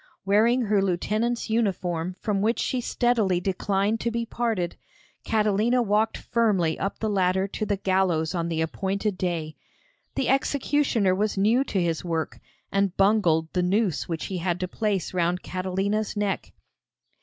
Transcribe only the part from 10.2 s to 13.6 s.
executioner was new to his work, and bungled